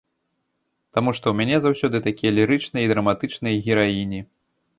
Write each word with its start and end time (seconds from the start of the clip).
Таму 0.97 1.13
што 1.19 1.25
ў 1.31 1.35
мяне 1.41 1.57
заўсёды 1.65 1.97
такія 2.07 2.31
лірычныя 2.39 2.83
і 2.87 2.91
драматычныя 2.93 3.61
гераіні. 3.69 4.21